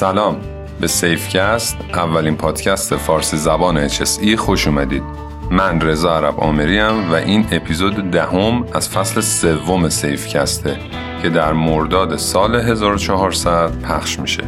[0.00, 0.36] سلام.
[0.80, 5.02] به سیفکست اولین پادکست فارسی زبان HSE خوش اومدید.
[5.50, 10.76] من رضا عرب آمریم و این اپیزود دهم از فصل سوم سیفکسته
[11.22, 14.42] که در مرداد سال 1400 پخش میشه.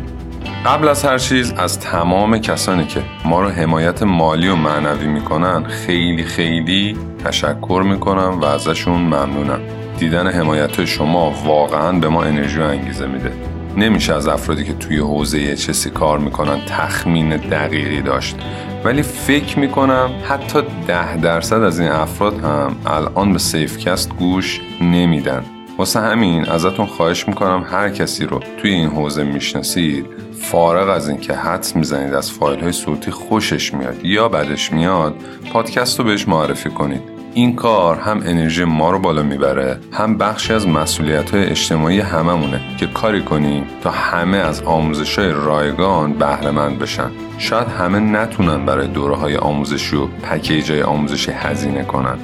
[0.66, 5.65] قبل از هر چیز از تمام کسانی که ما رو حمایت مالی و معنوی می‌کنن
[5.65, 9.60] خیلی خیلی تشکر می‌کنم و ازشون ممنونم.
[9.98, 13.52] دیدن حمایت شما واقعا به ما انرژی و انگیزه میده.
[13.76, 18.36] نمیشه از افرادی که توی حوزه چسی کار می‌کنن تخمین دقیقی داشت.
[18.84, 25.45] ولی فکر می‌کنم حتی ده درصد از این افراد هم الان به سیفکست گوش نمیدن.
[25.78, 30.07] واسه همین ازتون خواهش می‌کنم هر کسی رو توی این حوزه می‌شناسید
[30.40, 35.14] فارغ از اینکه حدس می‌زنید از فایل های صوتی خوشش میاد یا بدش میاد
[35.52, 37.12] پادکست رو بهش معرفی کنید.
[37.35, 42.61] این کار هم انرژی ما رو بالا می‌بره هم بخشی از مسئولیت های اجتماعی هممونه
[42.79, 47.10] که کاری کنیم تا همه از آموزش های رایگان بهرهمند بشن.
[47.38, 52.19] شاید همه نتونن برای دوره های آموزشی و پکیج های آموزشی هزینه کنن.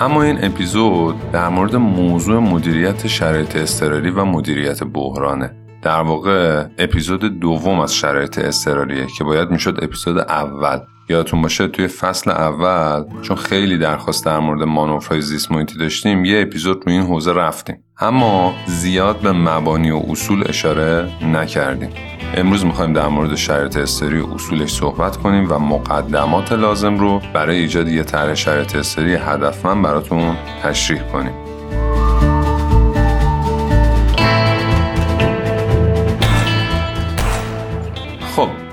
[0.00, 5.50] اما این اپیزود در مورد موضوع مدیریت شرایط اضطراری و مدیریت بحرانه.
[5.82, 10.78] در واقع اپیزود دوم از شرایط اضطراریه که باید می‌شد اپیزود اول.
[11.10, 16.42] یادتون باشه توی فصل اول چون خیلی درخواست در مورد مانورهای زیست محیطی داشتیم یه
[16.42, 17.84] اپیزود رو این حوزه رفتیم.
[18.00, 21.90] اما زیاد به مبانی و اصول اشاره نکردیم.
[22.34, 27.56] امروز می‌خوایم در مورد شرایط استری و اصولش صحبت کنیم و مقدمات لازم رو برای
[27.58, 31.47] ایجاد یه طرح شرایط استری هدفمند براتون تشریح کنیم.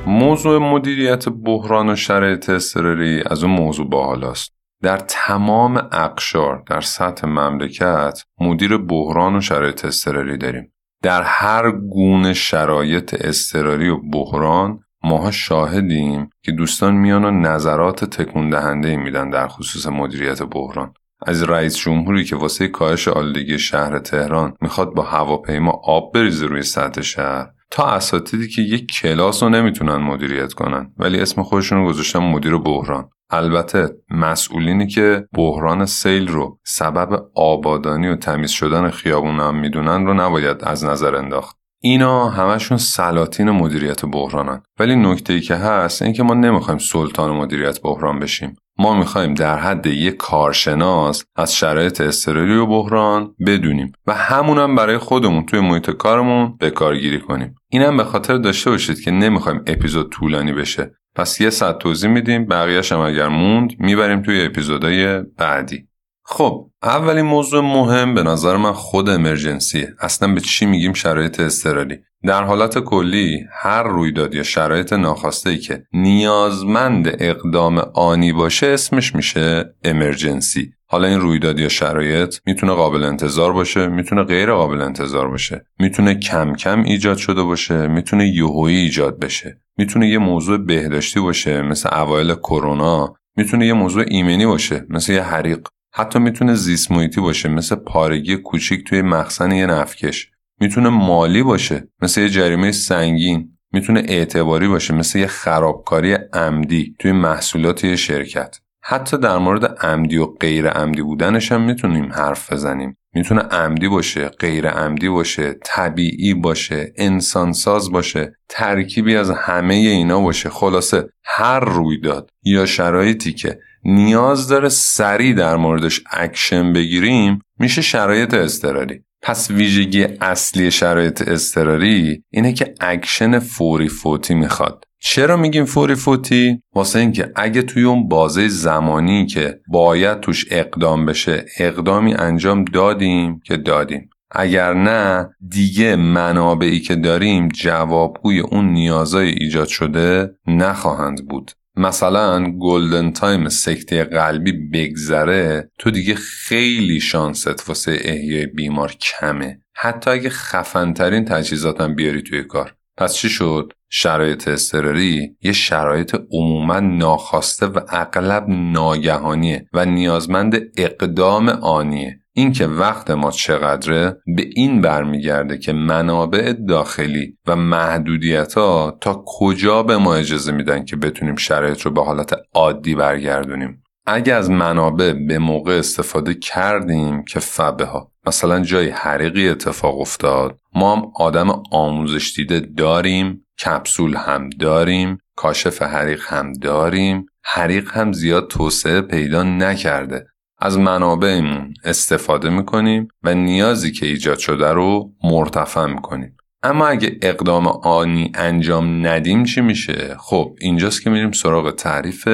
[0.07, 4.51] موضوع مدیریت بحران و شرایط اضطراری از اون موضوع باحالاست
[4.81, 10.73] در تمام اقشار در سطح مملکت مدیر بحران و شرایط اضطراری داریم.
[11.03, 18.49] در هر گونه شرایط اضطراری و بحران ماها شاهدیم که دوستان میان و نظرات تکون
[18.49, 20.93] دهنده میدن در خصوص مدیریت بحران.
[21.25, 26.61] از رئیس جمهوری که واسه کاهش آلودگی شهر تهران می‌خواد با هواپیما آب بریزه روی
[26.61, 31.87] سطح شهر تا اساتیدی که یک کلاس رو نمی‌تونن مدیریت کنن ولی اسم خودشون رو
[31.87, 33.09] گذاشتن مدیر بحران.
[33.29, 40.13] البته مسئولینی که بحران سیل رو سبب آبادانی و تمیز شدن خیابون هم می‌دونن رو
[40.13, 41.57] نباید از نظر انداخت.
[41.81, 44.61] اینا همشون سلاطین مدیریت بحرانن.
[44.79, 48.55] ولی نکته ای که هست این که ما نمی‌خوایم سلطان مدیریت بحران بشیم.
[48.77, 54.97] ما می‌خوایم در حد یک کارشناس از شرایط استراری و بحران بدونیم و همونم برای
[54.97, 57.55] خودمون توی محیط کارمون به کارگیری کنیم.
[57.69, 60.95] اینم به خاطر داشته باشید که نمی‌خوایم اپیزود طولانی بشه.
[61.15, 65.87] پس یه ساعت توضیح میدیم بقیهش هم اگر موند می‌بریم توی اپیزودهای بعدی.
[66.27, 71.99] خب اولین موضوع مهم به نظر من خود امرجنسیه اصلا به چی میگیم شرایط اضطراری
[72.25, 79.15] در حالت کلی هر رویداد یا شرایط ناخواسته ای که نیازمند اقدام آنی باشه اسمش
[79.15, 85.27] میشه امرجنسی حالا این رویداد یا شرایط می‌تونه قابل انتظار باشه می‌تونه غیر قابل انتظار
[85.27, 91.19] باشه می‌تونه کم کم ایجاد شده باشه می‌تونه یهویی ایجاد بشه می‌تونه یه موضوع بهداشتی
[91.19, 95.67] باشه مثل اوایل کرونا می‌تونه یه موضوع ایمنی باشه مثل یه حریق.
[95.93, 101.87] حتی می‌تونه زیست محیطی باشه مثل پارگی کوچیک توی مخزن یه نفکش می‌تونه مالی باشه
[102.01, 103.57] مثل یه جریمه سنگین.
[103.73, 108.59] می‌تونه اعتباری باشه مثل یه خرابکاری عمدی توی محصولات یه شرکت.
[108.83, 112.97] حتی در مورد عمدی و غیر عمدی بودنش هم می‌تونیم حرف بزنیم.
[113.13, 120.49] می‌تونه عمدی باشه غیر عمدی باشه طبیعی باشه انسانساز باشه ترکیبی از همه اینا باشه.
[120.49, 128.33] خلاصه هر رویداد یا شرایطی که نیاز داره سریع در موردش اکشن بگیریم میشه شرایط
[128.33, 129.03] اضطراری.
[129.25, 134.83] پس ویژگی اصلی شرایط اضطراری اینه که اکشن فوری فوتی می‌خواد.
[134.99, 141.05] چرا میگیم فوری فوتی؟ واسه اینکه اگه توی اون بازه زمانی که باید توش اقدام
[141.05, 144.09] بشه اقدامی انجام دادیم که دادیم.
[144.31, 151.51] اگر نه دیگه منابعی که داریم جوابگوی اون نیازای ایجاد شده نخواهند بود.
[151.77, 159.59] مثلا golden time سکته قلبی بگذره تو دیگه خیلی شانست واسه احیای بیمار کمه.
[159.75, 162.75] حتی اگه خفنترین تجهیزاتم بیاری توی کار.
[162.97, 171.49] پس چی شد؟ شرایط اضطراری یه شرایط عموما ناخواسته و اغلب ناگهانیه و نیازمند اقدام
[171.49, 172.19] آنیه.
[172.37, 179.83] اینکه وقت ما چقدره به این برمیگرده که منابع داخلی و محدودیت ها تا کجا
[179.83, 183.83] به ما اجازه میدن که بتونیم شرایط رو به حالت عادی برگردونیم.
[184.05, 190.57] اگه از منابع به موقع استفاده کردیم که فبه ها مثلا جای حریقی اتفاق افتاد
[190.73, 198.13] ما هم آدم آموزش دیده داریم کپسول هم داریم کاشف حریق هم داریم حریق هم
[198.13, 200.25] زیاد توسعه پیدا نکرده.
[200.65, 206.37] از منابعمون استفاده می‌کنیم و نیازی که ایجاد شده رو مرتفع می‌کنیم.
[206.63, 212.27] اما اگه اقدام آنی انجام ندیم چی میشه؟ خب اینجاست که میریم سراغ تعریف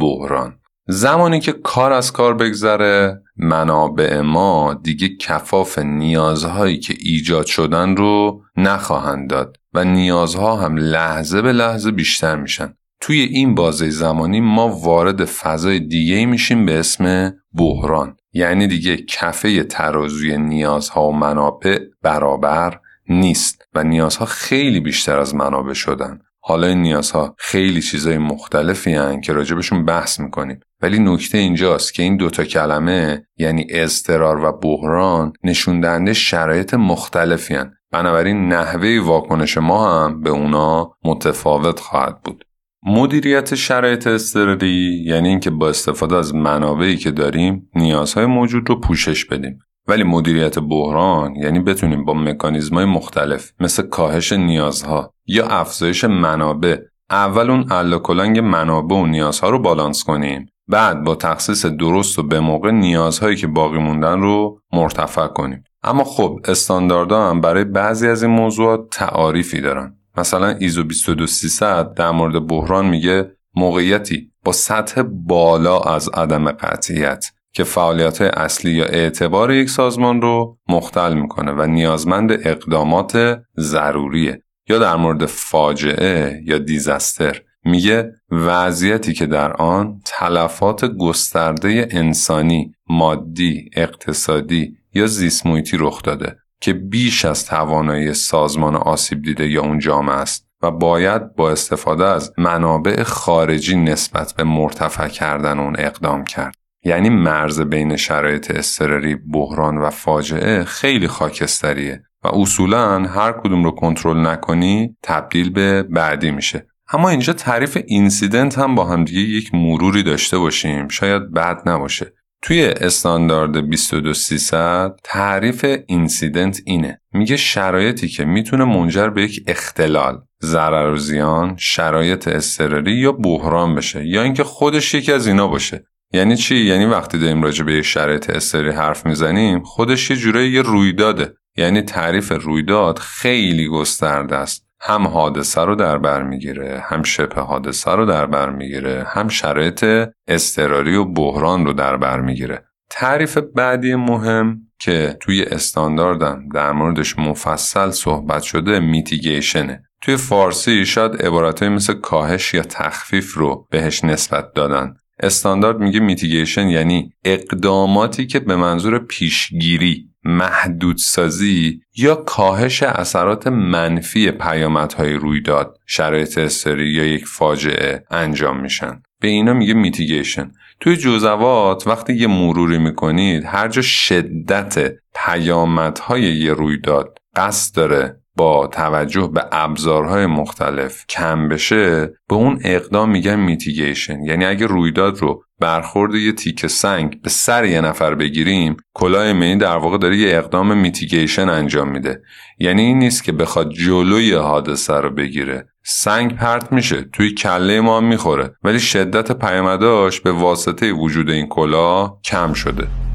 [0.00, 0.56] بحران.
[0.88, 8.42] زمانی که کار از کار بگذره منابع ما دیگه کفاف نیازهایی که ایجاد شدن رو
[8.56, 12.74] نخواهند داد و نیازها هم لحظه به لحظه بیشتر میشن.
[13.00, 18.16] توی این بازه زمانی ما وارد فضای دیگه میشیم به اسم بحران.
[18.32, 25.72] یعنی دیگه کفه ترازوی نیازها و منابع برابر نیست و نیازها خیلی بیشتر از منابع
[25.72, 26.18] شدن.
[26.42, 30.60] حالا این نیازها خیلی چیزای مختلفی هن که راجبشون بحث می‌کنیم.
[30.82, 37.54] ولی نکته اینجاست که این دوتا کلمه یعنی اضطرار و بحران نشون دهنده شرایط مختلفی
[37.54, 37.72] هن.
[37.92, 42.44] بنابراین نحوه واکنش ما هم به اونا متفاوت خواهد بود.
[42.86, 49.24] مدیریت شرایط اضطراری یعنی اینکه با استفاده از منابعی که داریم نیازهای موجود رو پوشش
[49.24, 49.58] بدیم.
[49.88, 56.76] ولی مدیریت بحران یعنی بتونیم با مکانیزمای مختلف مثل کاهش نیازها یا افزایش منابع
[57.10, 60.46] اول اون کلنگ منابع و نیازها رو بالانس کنیم.
[60.68, 65.64] بعد با تخصیص درست و به موقع نیازهایی که باقی موندن رو مرتفع کنیم.
[65.82, 69.99] اما خب استانداردها هم برای بعضی از این موضوعات تعاریفی دارن.
[70.20, 77.64] مثلا ایزو 22300 در مورد بحران میگه موقعیتی با سطح بالا از عدم قطعیت که
[77.64, 84.42] فعالیت اصلی یا اعتبار یک سازمان رو مختل می‌کنه و نیازمند اقدامات ضروریه.
[84.68, 93.70] یا در مورد فاجعه یا دیزستر میگه وضعیتی که در آن تلفات گسترده انسانی، مادی،
[93.76, 96.36] اقتصادی یا زیسمویتی رخ داده.
[96.60, 102.04] که بیش از توانایی سازمان آسیب دیده یا اون جامعه است و باید با استفاده
[102.04, 106.54] از منابع خارجی نسبت به مرتفع کردن اون اقدام کرد.
[106.84, 113.70] یعنی مرز بین شرایط اضطراری بحران و فاجعه خیلی خاکستریه و اصولا هر کدوم رو
[113.70, 116.66] کنترل نکنی تبدیل به بعدی میشه.
[116.92, 120.88] اما اینجا تعریف اینسیدنت هم با همدیگه یک مروری داشته باشیم.
[120.88, 122.12] شاید بد نباشه.
[122.42, 127.00] توی استاندارد 22300 تعریف اینسیدنت اینه.
[127.12, 133.74] میگه شرایطی که می‌تونه منجر به یک اختلال ضرر و زیان شرایط اضطراری یا بحران
[133.74, 135.84] بشه یا اینکه خودش یکی از اینا باشه.
[136.12, 140.62] یعنی چی؟ یعنی وقتی داریم راجع به شرایط استری حرف می‌زنیم خودش یه جورایی یه
[140.62, 141.34] رویداده.
[141.56, 144.69] یعنی تعریف رویداد خیلی گسترده است.
[144.82, 149.84] هم حادثه رو در بر می‌گیره هم شبه حادثه رو در بر می‌گیره هم شرایط
[150.28, 152.64] استراری و بحران رو در بر می‌گیره.
[152.90, 161.22] تعریف بعدی مهم که توی استانداردم در موردش مفصل صحبت شده میتیگیشنه توی فارسی شاید
[161.22, 164.94] عبارتهای مثل کاهش یا تخفیف رو بهش نسبت دادن.
[165.22, 175.12] استاندارد میگه mitigation یعنی اقداماتی که به منظور پیشگیری محدودسازی یا کاهش اثرات منفی پیامدهای
[175.12, 179.02] رویداد شرایط اضطراری یا یک فاجعه انجام میشن.
[179.20, 180.50] به اینا میگه mitigation.
[180.80, 188.66] توی جزوات وقتی یه مروری می‌کنید هر جا شدت پیامدهای یه رویداد قصد داره با
[188.66, 194.22] توجه به ابزارهای مختلف کم بشه به اون اقدام میگن mitigation.
[194.22, 199.56] یعنی اگه رویداد رو برخورد یه تیکه سنگ به سر یه نفر بگیریم کلاه ایمنی
[199.56, 202.22] در واقع داره یه اقدام mitigation انجام میده.
[202.58, 205.68] یعنی این نیست که بخواد جلوی حادثه رو بگیره.
[205.84, 208.54] سنگ پرت میشه توی کله ما می‌خوره.
[208.64, 213.09] ولی شدت پیامداش به واسطه وجود این کلاه کم شده.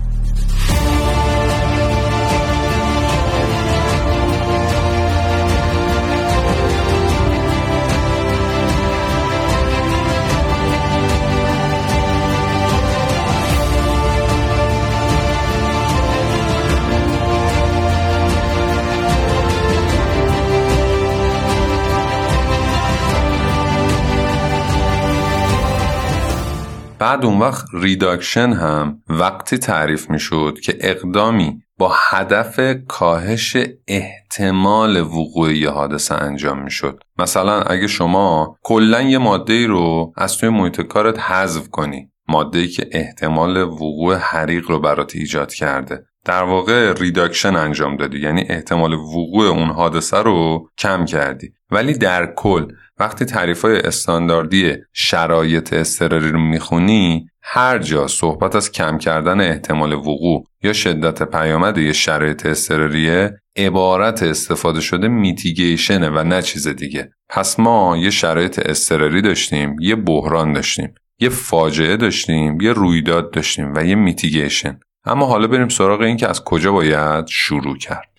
[26.99, 35.01] بعد اون وقت reduction هم وقتی تعریف می شد که اقدامی با هدف کاهش احتمال
[35.01, 37.03] وقوع یه حادثه انجام می شد.
[37.19, 42.89] مثلا اگه شما کلا یه ماده رو از توی محیط کارت حذف کنی ماده که
[42.91, 49.47] احتمال وقوع حریق رو برات ایجاد کرده در واقع reduction انجام دادی یعنی احتمال وقوع
[49.47, 52.67] اون حادثه رو کم کردی ولی در کل
[52.99, 59.93] وقتی تعریف های استانداردی شرایط اضطراری رو می‌خونی هر جا صحبت از کم کردن احتمال
[59.93, 67.11] وقوع یا شدت پیامد یه شرایط اضطراریه عبارت استفاده شده میتیگیشنه و نه چیز دیگه.
[67.29, 73.73] پس ما یه شرایط اضطراری داشتیم یه بحران داشتیم یه فاجعه داشتیم یه رویداد داشتیم
[73.75, 74.79] و یه میتیگیشن.
[75.05, 78.09] اما حالا بریم سراغ این که از کجا باید شروع کرد.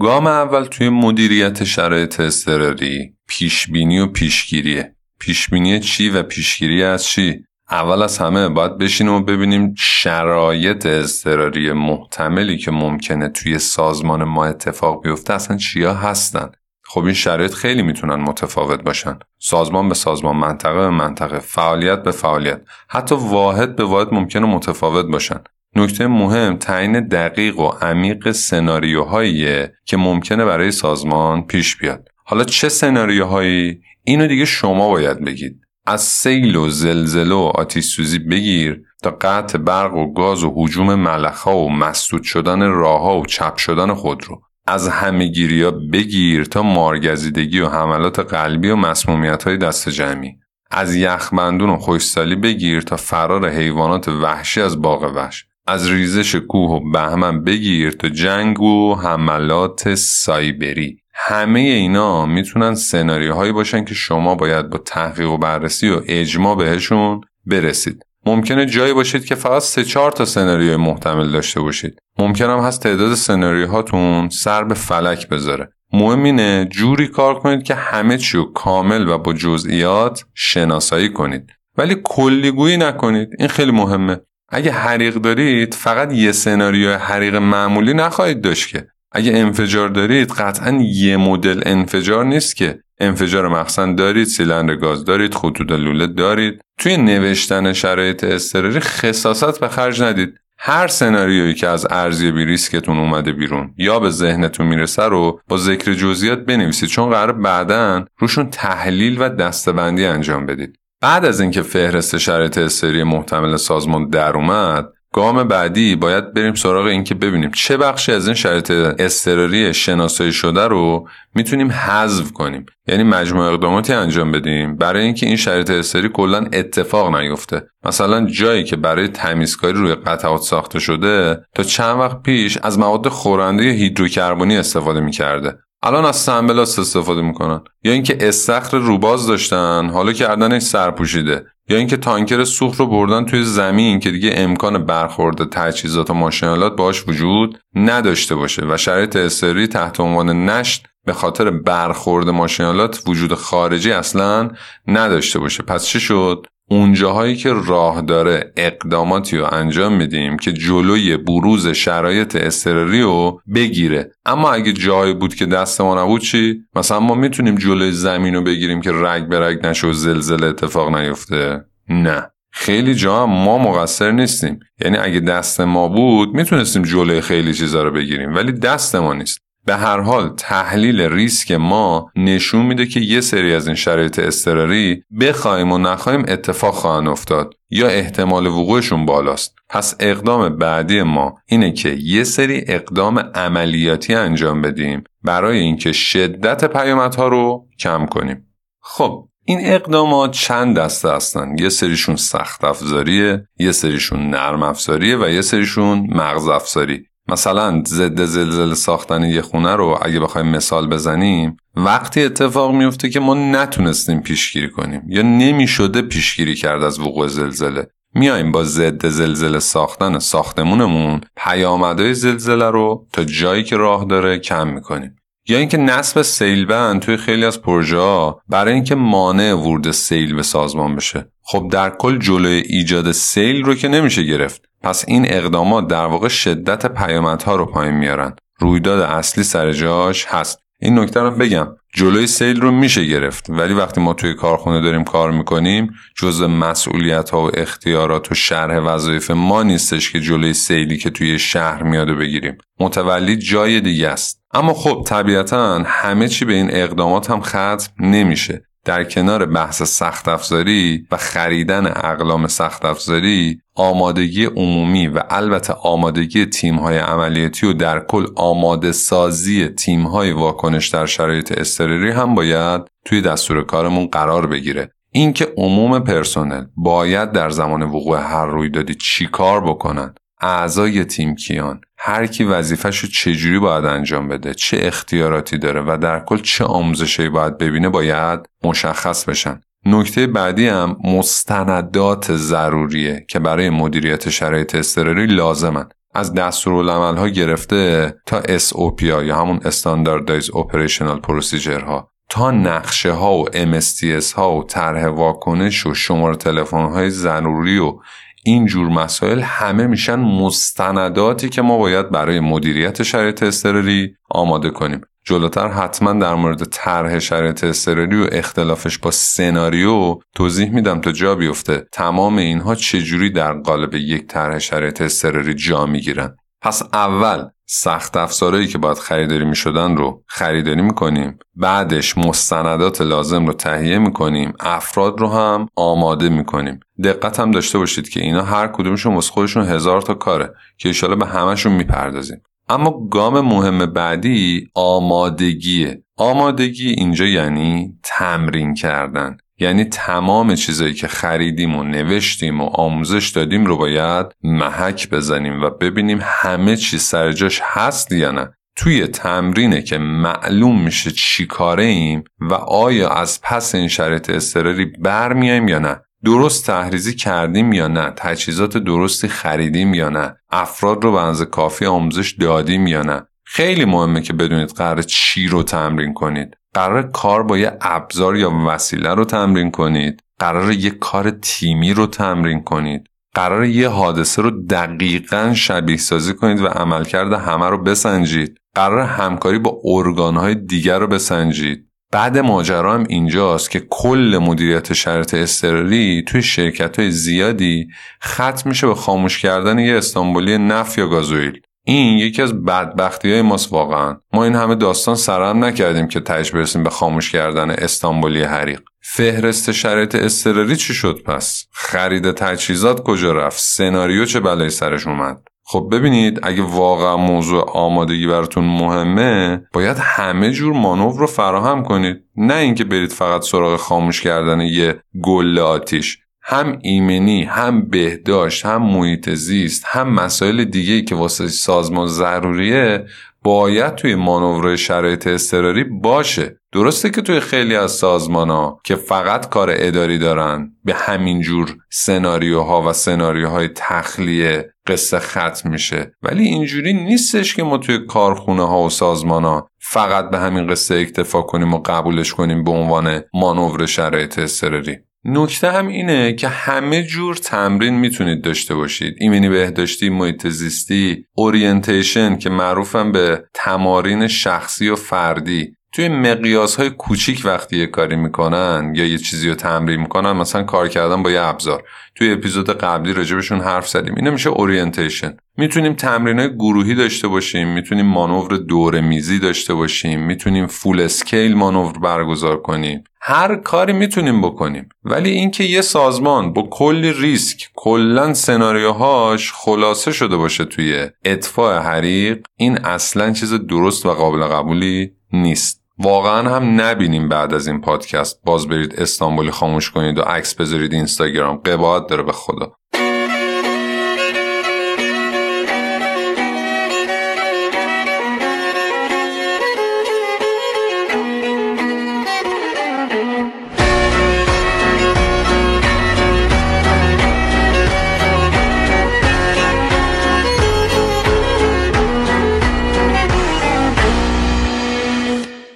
[0.00, 7.44] گام اول توی مدیریت شرایط اضطراری پیشبینی و پیشگیریه پیشبینی چی و پیشگیری از چی؟
[7.70, 14.44] اول از همه باید بشینیم و ببینیم شرایط اضطراری محتملی که ممکنه توی سازمان ما
[14.44, 16.50] اتفاق بیفته اصلا چیا هستن.
[16.84, 19.18] خب این شرایط خیلی می‌تونن متفاوت باشن.
[19.38, 22.60] سازمان به سازمان منطقه به منطقه فعالیت به فعالیت.
[22.88, 25.40] حتی واحد به واحد ممکنه متفاوت باشن.
[25.76, 32.09] نکته مهم تعیین دقیق و عمیق سناریوهاییه که ممکنه برای سازمان پیش بیاد.
[32.30, 35.60] حالا چه سناریوهایی؟ اینو دیگه شما باید بگید.
[35.86, 40.94] از سیل و زلزله و آتیش سوزی بگیر تا قطع برق و گاز و حجوم
[40.94, 45.32] ملخا و مسدود شدن راهها و چپ شدن خودرو از همه
[45.62, 50.36] ها بگیر تا مارگزیدگی و حملات قلبی و مسمومیت های دست جمعی.
[50.70, 55.44] از یخبندون و خوشسالی بگیر تا فرار حیوانات وحشی از باغ وحش.
[55.66, 60.99] از ریزش کوه و بهمن بگیر تا جنگ و حملات سایبری.
[61.14, 67.20] همه اینا می‌تونن سناریوهایی باشن که شما باید با تحقیق و بررسی و اجماع بهشون
[67.46, 68.02] برسید.
[68.26, 71.98] ممکنه جایی باشید که فقط سه چهار تا سناریوی محتمل داشته باشید.
[72.18, 75.68] ممکنم هست تعداد سناریوهاتون سر به فلک بذاره.
[75.92, 81.50] مهم اینه جوری کار کنید که همه چی رو کامل و با جزئیات شناسایی کنید.
[81.78, 83.28] ولی کلیگویی نکنید.
[83.38, 84.20] این خیلی مهمه.
[84.48, 90.78] اگه حریق دارید فقط یه سناریو حریق معمولی نخواهید داشت که اگه انفجار دارید قطعا
[90.82, 96.60] یه مدل انفجار نیست که انفجار مخزن دارید سیلندر گاز دارید خطوط لوله دارید.
[96.78, 100.34] توی نوشتن شرایط اضطراری خصاصت به خرج ندید.
[100.58, 105.94] هر سناریویی که از ارزیابی ریسکتون اومده بیرون یا به ذهنتون می‌رسه رو با ذکر
[105.94, 106.88] جزئیات بنویسید.
[106.88, 110.76] چون قرار بعدا روشون تحلیل و دستبندی انجام بدید.
[111.00, 116.86] بعد از اینکه فهرست شرایط استری محتمل سازمان در اومد گام بعدی باید بریم سراغ
[116.86, 122.66] اینکه ببینیم چه بخشی از این شرایط اضطراری شناسایی شده رو می‌تونیم حذف کنیم.
[122.86, 124.76] یعنی مجموع اقداماتی انجام بدیم.
[124.76, 127.62] برای اینکه این شرایط اضطراری کلا اتفاق نیفته.
[127.84, 133.08] مثلا جایی که برای تمیزکاری روی قطعات ساخته شده تا چند وقت پیش از مواد
[133.08, 135.58] خورنده هیدروکربنی استفاده می‌کرده.
[135.82, 137.60] الان از سنبلاست استفاده می‌کنن.
[137.84, 141.46] یا اینکه استخر روباز داشتن حالا کردنش سرپوشیده.
[141.68, 146.76] یا اینکه تانکر سوخت رو بردن توی زمین که دیگه امکان برخورد تجهیزات و ماشینالات
[146.76, 153.34] باش وجود نداشته باشه و شرایط استری تحت عنوان نشت به خاطر برخورد ماشینالات وجود
[153.34, 154.50] خارجی اصلا
[154.86, 155.62] نداشته باشه.
[155.62, 162.36] پس چه شد؟ اونجاهایی که راه داره اقداماتی رو انجام میدیم که جلوی بروز شرایط
[162.36, 164.10] استراری رو بگیره.
[164.26, 168.42] اما اگه جایی بود که دست ما نبود چی؟ مثلا ما می‌تونیم جلوی زمین رو
[168.42, 172.30] بگیریم که رگ به رگ نشه و زلزله اتفاق نیفته؟ نه.
[172.52, 174.60] خیلی جا هم ما مقصر نیستیم.
[174.84, 179.38] یعنی اگه دست ما بود می‌تونستیم جلوی خیلی چیزا رو بگیریم ولی دست ما نیست.
[179.64, 185.04] به هر حال تحلیل ریسک ما نشون میده که یه سری از این شرایط اضطراری
[185.20, 189.54] بخوایم و نخواهیم اتفاق خواهند افتاد یا احتمال وقوعشون بالاست.
[189.68, 196.64] پس اقدام بعدی ما اینه که یه سری اقدام عملیاتی انجام بدیم برای اینکه شدت
[196.64, 198.46] پیامدها رو کم کنیم.
[198.80, 205.28] خب این اقدامات چند دسته هستن؟ یه سریشون سخت افزاریه یه سریشون نرم افزاریه و
[205.28, 207.06] یه سریشون مغز افزاری.
[207.30, 213.20] مثلا ضد زلزله ساختن یه خونه رو اگه بخوایم مثال بزنیم وقتی اتفاق میفته که
[213.20, 217.86] ما نتونستیم پیشگیری کنیم یا نمی‌شده پیشگیری کرد از وقوع زلزله.
[218.14, 224.68] میایم با ضد زلزله ساختن ساختمونمون پیامدهای زلزله رو تا جایی که راه داره کم
[224.68, 225.16] می‌کنیم.
[225.50, 230.96] یا اینکه نصب سیلبند توی خیلی از پروژه برای اینکه مانع ورود سیل به سازمان
[230.96, 231.28] بشه.
[231.42, 234.62] خب در کل جلوی ایجاد سیل رو که نمیشه گرفت.
[234.82, 238.36] پس این اقدامات در واقع شدت پیامدها رو پایین میارن.
[238.58, 240.58] رویداد اصلی سر جاش هست.
[240.80, 241.68] این نکته رو بگم.
[241.94, 243.50] جلوی سیل رو میشه گرفت.
[243.50, 248.78] ولی وقتی ما توی کارخونه داریم کار می‌کنیم جز مسئولیت ها و اختیارات و شرح
[248.78, 252.58] وظایف ما نیستش که جلوی سیلی که توی شهر میاده بگیریم.
[252.80, 254.39] متولی جای دیگه است.
[254.54, 258.64] اما خب طبیعتا همه چی به این اقدامات هم ختم نمیشه.
[258.84, 266.46] در کنار بحث سخت افزاری و خریدن اقلام سخت افزاری آمادگی عمومی و البته آمادگی
[266.46, 272.34] تیم های عملیاتی و در کل آماده سازی تیم های واکنش در شرایط استراری هم
[272.34, 274.90] باید توی دستور کارمون قرار بگیره.
[275.12, 282.26] اینکه عموم پرسنل باید در زمان وقوع هر رویدادی چیکار بکنن اعضای تیم کیان؟ هر
[282.26, 287.28] کی وظیفش رو چجوری باید انجام بده چه اختیاراتی داره و در کل چه آموزشی
[287.28, 289.60] باید ببینه باید مشخص بشن.
[289.86, 295.88] نکته بعدی هم مستندات ضروریه که برای مدیریت شرایط اضطراری لازمن.
[296.14, 302.10] از دستورالعمل ها گرفته تا SOP ها یا همون Standardized Operational Procedure ها.
[302.30, 307.98] تا نقشه ها و MSTS ها و طرح واکنش و شماره تلفن های ضروری و
[308.44, 315.00] این جور مسائل همه میشن مستنداتی که ما باید برای مدیریت شرایط اضطراری آماده کنیم.
[315.24, 321.34] جلوتر حتما در مورد طرح شرایط اضطراری و اختلافش با سناریو توضیح میدم تا جا
[321.34, 321.86] بیفته.
[321.92, 328.66] تمام اینها چجوری در قالب یک طرح شرایط اضطراری جا می‌گیرن؟ پس اول سخت افزارهایی
[328.66, 334.12] که باید خریداری می شدن رو خریداری می کنیم بعدش مستندات لازم رو تهیه می
[334.12, 339.14] کنیم افراد رو هم آماده می کنیم دقت هم داشته باشید که اینا هر کدومشون
[339.14, 342.42] واسه خودشون هزار تا کاره که ایشالا به همشون می‌پردازیم.
[342.68, 346.02] اما گام مهم بعدی آمادگیه.
[346.16, 349.36] آمادگی اینجا یعنی تمرین کردن.
[349.60, 355.70] یعنی تمام چیزایی که خریدیم و نوشتیم و آموزش دادیم رو باید محک بزنیم و
[355.70, 358.52] ببینیم همه چیز سر جاش هست یا نه.
[358.76, 364.84] توی تمرینه که معلوم میشه چی کاره ایم و آیا از پس این شرایط اضطراری
[364.84, 366.00] برمیایم یا نه.
[366.24, 368.12] درست تحریزی کردیم یا نه.
[368.16, 370.36] تجهیزات درستی خریدیم یا نه.
[370.50, 373.22] افراد رو به کافی آموزش دادیم یا نه.
[373.44, 376.56] خیلی مهمه که بدونید قرار چی رو تمرین کنید.
[376.74, 380.22] قرار کار با یه ابزار یا وسیله رو تمرین کنید.
[380.38, 383.06] قرار یه کار تیمی رو تمرین کنید.
[383.34, 388.58] قرار یه حادثه رو دقیقا شبیه سازی کنید و عملکرد همه رو بسنجید.
[388.74, 391.86] قرار همکاری با ارگانهای دیگر رو بسنجید.
[392.12, 397.88] بعد ماجرا هم اینجاست که کل مدیریت شرط اضطراری توی شرکت های زیادی
[398.24, 401.60] ختم میشه به خاموش کردن یه استانبولی نفت یا گازوئیل.
[401.84, 404.16] این یکی از بدبختی های ماست واقعا.
[404.32, 408.80] ما این همه داستان سرم نکردیم که تش برسیم به خاموش کردن استانبولی حریق.
[409.02, 415.42] فهرست شرایط اضطراری چی شد پس؟ خرید تجهیزات کجا رفت؟ سناریو چه بلایی سرش اومد؟
[415.64, 422.16] خب ببینید اگه واقعا موضوع آمادگی براتون مهمه باید همه جور مانور رو فراهم کنید.
[422.36, 426.18] نه اینکه برید فقط سراغ خاموش کردن یه گل آتیش.
[426.50, 433.04] هم ایمنی هم بهداشت هم محیط زیست هم مسائل دیگه که واسه سازمان ضروریه
[433.42, 436.56] باید توی مانور شرایط اضطراری باشه.
[436.72, 441.76] درسته که توی خیلی از سازمان ها که فقط کار اداری دارن به همین جور
[441.90, 446.12] سناریوها و سناریوهای تخلیه قصه ختم میشه.
[446.22, 450.94] ولی اینجوری نیستش که ما توی کارخونه ها و سازمان ها فقط به همین قصه
[450.94, 454.98] اکتفا کنیم و قبولش کنیم به عنوان مانور شرایط اضطراری.
[455.24, 459.14] نکته هم اینه که همه جور تمرین می‌تونید داشته باشید.
[459.20, 465.76] ایمنی بهداشتی محیط زیستی orientation که معروفم به تمارین شخصی و فردی.
[465.92, 470.62] توی مقیاس های کوچیک وقتی یه کاری می‌کنن یا یه چیزی رو تمرین می‌کنن مثلا
[470.62, 471.82] کار کردن با یه ابزار.
[472.14, 474.14] توی اپیزود قبلی راجبشون حرف زدیم.
[474.16, 480.20] اینو میشه orientation می‌تونیم تمرین های گروهی داشته باشیم می‌تونیم مانور دور میزی داشته باشیم
[480.20, 483.04] می‌تونیم full scale مانور برگزار کنیم.
[483.20, 484.88] هر کاری می‌تونیم بکنیم.
[485.04, 492.46] ولی اینکه یه سازمان با کلی ریسک کلا سناریوهاش خلاصه شده باشه توی اطفاع حریق
[492.56, 495.79] این اصلا چیز درست و قابل قبولی نیست.
[496.02, 500.92] واقعا هم نبینیم بعد از این پادکست باز برید استانبولی خاموش کنید و عکس بذارید
[500.92, 501.56] اینستاگرام.
[501.56, 502.79] قباد داره به خدا.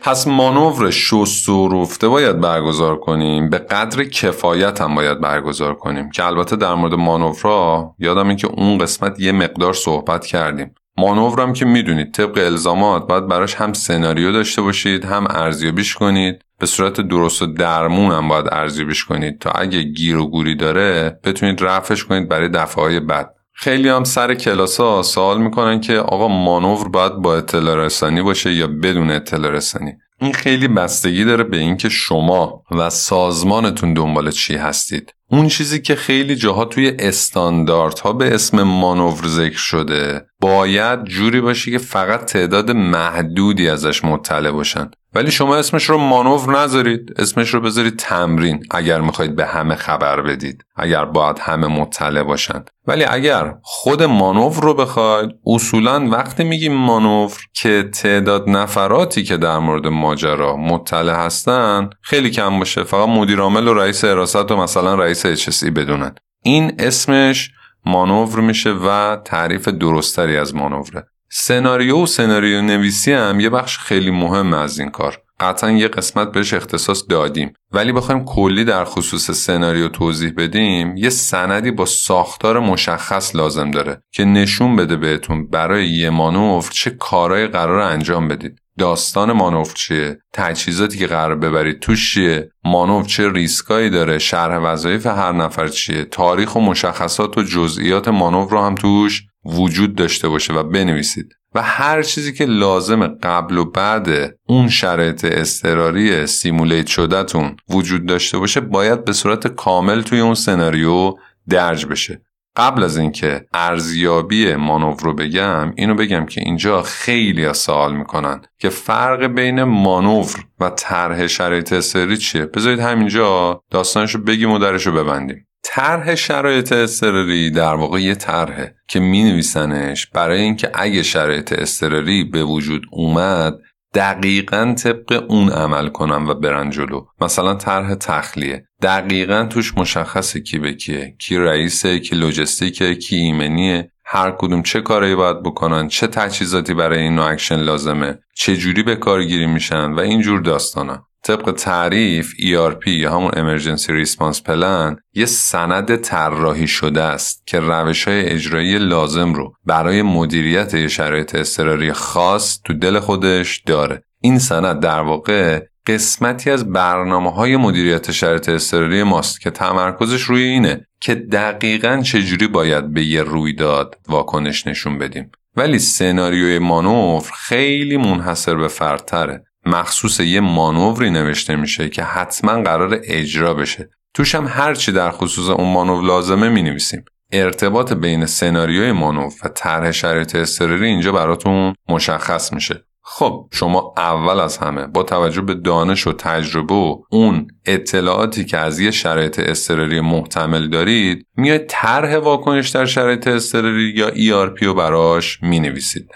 [0.05, 3.51] پس مانور شست و رفته باید برگزار کنیم.
[3.51, 6.11] به قدر کفایت هم باید برگزار کنیم.
[6.11, 10.75] که البته در مورد مانورها یادم این که اون قسمت یه مقدار صحبت کردیم.
[10.99, 16.43] مانورم که می‌دونید طبق الزامات باید براش هم سناریو داشته باشید هم ارزیابیش کنید.
[16.59, 19.39] به صورت درست و درمون هم باید ارزیابیش کنید.
[19.39, 23.35] تا اگه گیر و گوری داره بتونید رفعش کنید برای دفعه بعد.
[23.57, 28.53] خیلی هم سر کلاس ها سوال می‌کنن که آقا مانور باید با اطلاع رسانی باشه
[28.53, 34.57] یا بدون اطلاع رسانی؟ این خیلی بستگی داره به اینکه شما و سازمانتون دنبال چی
[34.57, 35.15] هستید.
[35.31, 41.71] اون چیزی که خیلی جاها توی استانداردها به اسم مانور ذکر شده باید جوری باشه
[41.71, 44.91] که فقط تعداد محدودی ازش مطلع باشن.
[45.15, 50.21] ولی شما اسمش رو مانور نذارید اسمش رو بذارید تمرین اگر می‌خواید به همه خبر
[50.21, 56.73] بدید اگر باید همه مطلع باشند ولی اگر خود مانور رو بخواید اصولا وقتی میگیم
[56.73, 62.85] مانور که تعداد نفراتی که در مورد ماجرا مطلع هستن خیلی کم باشه.
[62.85, 66.15] فقط مدیر عامل و رئیس حراست و مثلا رئیس HSE بدونن.
[66.43, 67.51] این اسمش
[67.87, 71.07] مانور میشه و تعریف درستری از مانوره.
[71.29, 75.19] سناریو و سناریو نویسی هم یه بخش خیلی مهم از این کار.
[75.41, 77.53] قطعا یه قسمت بهش اختصاص دادیم.
[77.73, 84.03] ولی بخوایم کلی در خصوص سناریو توضیح بدیم یه سندی با ساختار مشخص لازم داره
[84.13, 88.59] که نشون بده بهتون برای یه مانور چه کارهای قرار انجام بدید.
[88.79, 95.07] داستان مانور چیه؟ تجهیزاتی که قرار ببرید توش چیه؟ مانور چه ریسکایی داره؟ شرح وظایف
[95.07, 100.53] هر نفر چیه؟ تاریخ و مشخصات و جزئیات مانور رو هم توش وجود داشته باشه
[100.53, 101.35] و بنویسید.
[101.55, 104.09] و هر چیزی که لازم قبل و بعد
[104.49, 111.15] اون شرایط اضطراری سیمولیت شدهتون وجود داشته باشه باید به صورت کامل توی اون سناریو
[111.49, 112.23] درج بشه.
[112.57, 118.69] قبل از اینکه ارزیابی مانور رو بگم اینو بگم که اینجا خیلی سوال می‌کنن که
[118.69, 125.47] فرق بین مانور و طرح شرایط اضطراری چیه؟ بذارید همینجا داستانشو بگیم و درشو ببندیم.
[125.63, 132.25] طرح شرایط اضطراری در واقع یه طرحه که می نویسنش برای اینکه اگه شرایط اضطراری
[132.25, 133.55] به وجود اومد
[133.95, 137.07] دقیقا طبق اون عمل کنن و برن جلو.
[137.21, 138.65] مثلا طرح تخلیه.
[138.85, 143.91] دقیقا توش مشخصه کی به کیه کی رئیسه کی لوجستیکه کی ایمنیه.
[144.05, 148.83] هر کدوم چه کاری باید بکنن چه تجهیزاتی برای این نوع اکشن لازمه چه جوری
[148.83, 151.07] به کارگیری میشن و اینجور داستانا.
[151.23, 158.09] طبق تعریف ERP یا همون Emergency Response Plan یه سند طراحی شده است که روش
[158.09, 164.05] های اجرایی لازم رو برای مدیریت شرایط اضطراری خاص تو دل خودش داره.
[164.21, 170.43] این سند در واقع قسمتی از برنامه های مدیریت شرایط اضطراری ماست که تمرکزش روی
[170.43, 175.33] اینه که دقیقا چجوری باید به یه رویداد واکنش نشون بدیم.
[175.57, 179.45] ولی سناریوی مانور خیلی منحصر به فردتره.
[179.67, 183.91] مخصوص یه مانوری نوشته میشه که حتما قرار اجرا بشه.
[184.15, 189.49] توش هم هرچی در خصوص اون مانور لازمه می نویسیم ارتباط بین سناریوی مانور و
[189.49, 192.85] طرح شرایط اضطراری اینجا براتون مشخص میشه.
[193.07, 198.59] خب شما اول از همه با توجه به دانش و تجربه و اون اطلاعاتی که
[198.59, 204.75] از یه شرایط اضطراری محتمل دارید میاید طرح واکنش در شرایط اضطراری یا ERP رو
[204.75, 206.11] براش می نویسید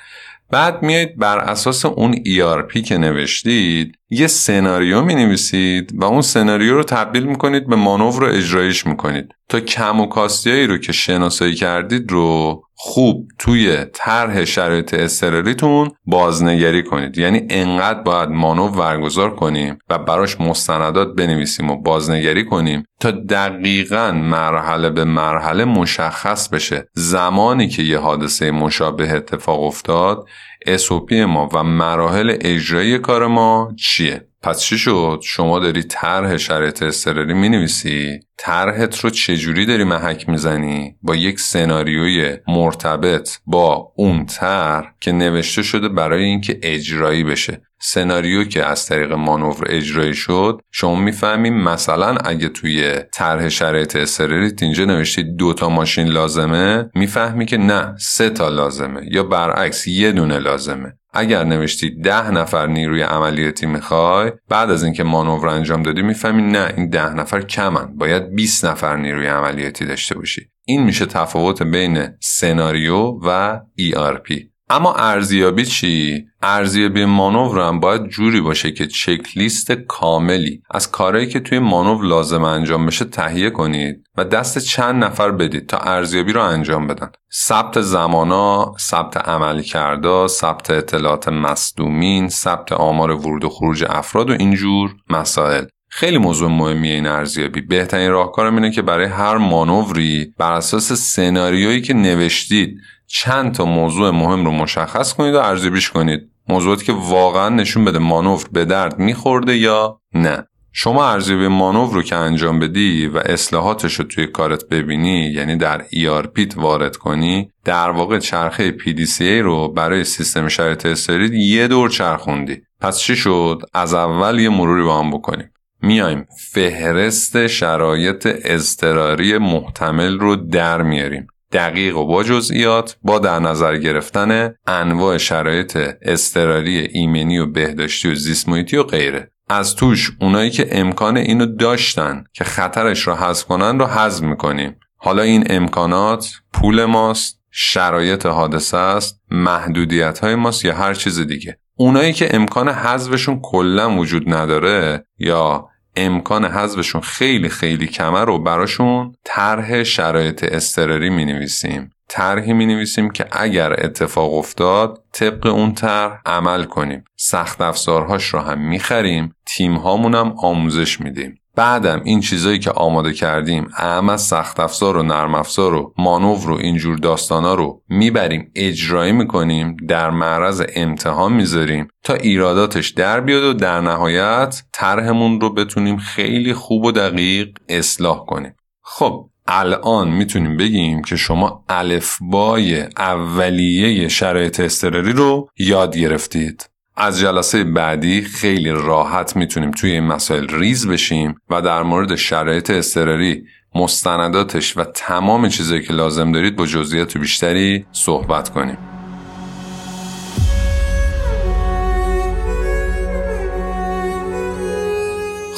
[0.51, 6.75] بعد میایید بر اساس اون ERP که نوشتید یه سناریو می نویسید و اون سناریو
[6.75, 9.29] رو تبدیل می‌کنید به مانور رو اجرایش می‌کنید.
[9.49, 16.83] تا کم و کاستیایی رو که شناسایی کردید رو خوب توی طرح شرایط اضطراریتون بازنگری
[16.83, 17.19] کنید.
[17.19, 24.13] یعنی انقدر باید مانور برگزار کنیم و براش مستندات بنویسیم و بازنگری کنیم تا دقیقا
[24.13, 26.89] مرحله به مرحله مشخص بشه.
[26.95, 30.25] زمانی که یه حادثه مشابه اتفاق افتاد
[30.67, 36.83] SOP ما و مراحل اجرایی کار ما چیه؟ پس چی شد؟ شما داری طرح شرایط
[36.83, 44.27] اضطراری می نویسی طرحت رو چجوری داری محک می‌زنی؟ با یک سناریوی مرتبط با اون
[44.27, 47.63] طرح که نوشته شده برای اینکه اجرایی بشه.
[47.81, 54.63] سناریو که از طریق مانور اجرایی شد شما می‌فهمیم مثلا اگه توی طرح شرایط اضطراریت
[54.63, 60.13] اینجا نوشتی دو تا ماشین لازمه می‌فهمی که نه سه تا لازمه یا برعکس یه
[60.13, 60.93] دونه لازمه.
[61.13, 66.73] اگر نوشتی ده نفر نیروی عملیاتی می‌خوای بعد از اینکه مانور انجام دادی می‌فهمی نه
[66.77, 72.09] این ده نفر کمن باید 20 نفر نیروی عملیاتی داشته باشی این میشه تفاوت بین
[72.21, 79.73] سناریو و ERP اما ارزیابی چی؟ ارزیابی مانور هم باید جوری باشه که چک لیست
[79.73, 85.31] کاملی از کارهایی که توی مانور لازم انجام بشه تهیه کنید و دست چند نفر
[85.31, 87.11] بدید تا ارزیابی رو انجام بدن.
[87.33, 94.33] ثبت زمانا، ثبت عمل کرده، ثبت اطلاعات مصدومین، ثبت آمار ورود و خروج افراد و
[94.33, 95.65] اینجور مسائل.
[95.89, 97.61] خیلی موضوع مهمیه این ارزیابی.
[97.61, 104.11] بهترین راهکارم اینه که برای هر مانوری بر اساس سناریویی که نوشتید چند تا موضوع
[104.11, 106.31] مهم رو مشخص کنید و ارزیابیش کنید.
[106.49, 110.47] موضوعاتی که واقعا نشون بده مانور به درد میخورده یا نه.
[110.73, 115.85] شما ارزیابی مانور رو که انجام بدی و اصلاحاتش رو توی کارت ببینی یعنی در
[115.85, 122.63] ERP وارد کنی در واقع چرخه PDCA رو برای سیستم شرایط استرید یه دور چرخوندی.
[122.81, 125.51] پس چی شد؟ از اول یه مروری با هم بکنیم.
[125.83, 126.27] میایم.
[126.53, 131.27] فهرست شرایط اضطراری محتمل رو در میاریم.
[131.53, 138.15] دقیق و با جزئیات با در نظر گرفتن انواع شرایط اضطراری ایمنی و بهداشتی و
[138.15, 139.31] زیست و غیره.
[139.51, 144.77] از توش اونایی که امکان اینو داشتن که خطرش رو حذف کنن رو حذف می‌کنیم.
[144.97, 151.59] حالا این امکانات پول ماست شرایط حادثه است محدودیت های ماست یا هر چیز دیگه.
[151.77, 159.15] اونایی که امکان حذفشون کلا وجود نداره یا امکان حذفشون خیلی خیلی کمه رو براشون
[159.25, 166.21] طرح شرایط استراری می نویسیم طرحی می نویسیم که اگر اتفاق افتاد طبق اون طرح
[166.27, 167.05] عمل کنیم.
[167.17, 171.38] سخت افزارهاش رو هم می خریم تیم هامون آموزش میدیم.
[171.59, 176.47] بعدم این چیزایی که آماده کردیم اهم از سخت افزار و نرم افزار و مانور
[176.47, 183.43] رو اینجور داستانا رو می‌بریم اجرایی می‌کنیم در معرض امتحان می‌ذاریم تا ایراداتش در بیاد
[183.43, 188.55] و در نهایت طرحمون رو بتونیم خیلی خوب و دقیق اصلاح کنیم.
[188.83, 196.71] خب الان می‌تونیم بگیم که شما الفبای اولیه شرایط استراری رو یاد گرفتید.
[197.01, 202.71] از جلسه بعدی خیلی راحت می‌تونیم توی این مسائل ریز بشیم و در مورد شرایط
[202.71, 208.88] استراری مستنداتش و تمام چیزایی که لازم دارید با جزئیات بیشتری صحبت کنیم.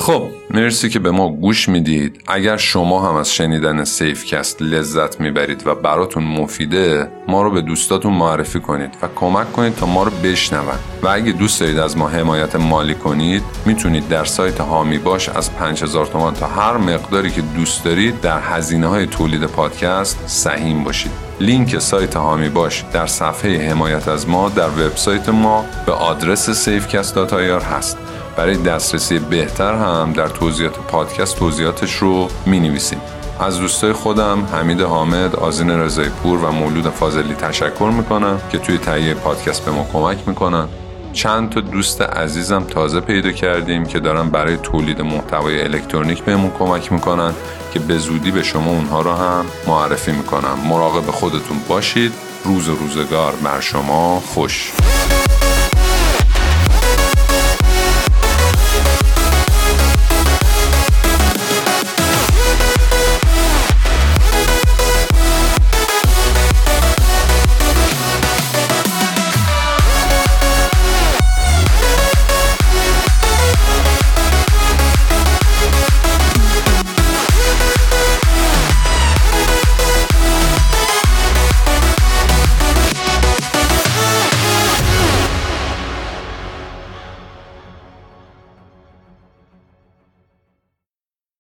[0.00, 2.22] خب مرسی که به ما گوش می‌دید.
[2.26, 8.12] اگر شما هم از شنیدن سیفکست لذت می‌برید و براتون مفیده ما رو به دوستاتون
[8.12, 10.64] معرفی کنید و کمک کنید تا ما رو بشنون.
[11.02, 15.54] و اگه دوست دارید از ما حمایت مالی کنید می‌تونید در سایت هامی باش از
[15.54, 21.12] 5000 تومان تا هر مقداری که دوست دارید در هزینه های تولید پادکست سهیم باشید.
[21.40, 27.62] لینک سایت هامی باش در صفحه حمایت از ما در وبسایت ما به آدرس safecast.ir
[27.64, 27.98] هست.
[28.40, 33.00] برای دسترسی بهتر هم در توضیحات پادکست توضیحاتش رو می نویسیم
[33.40, 38.78] از دوستای خودم حمید حامد، آزین رضای پور و مولود فاضلی تشکر می‌کنم که توی
[38.78, 40.68] تهیه پادکست به ما کمک می‌کنن.
[41.12, 46.92] چند تا دوست عزیزم تازه پیدا کردیم که دارن برای تولید محتوای الکترونیک بهمون کمک
[46.92, 47.34] می‌کنن
[47.72, 50.58] که به زودی به شما اونها رو هم معرفی می‌کنم.
[50.68, 52.12] مراقب خودتون باشید.
[52.44, 54.72] روز و روزگار بر شما خوش.